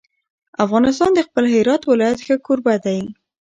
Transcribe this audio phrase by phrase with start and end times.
[0.65, 2.99] افغانستان د خپل هرات ولایت ښه کوربه دی.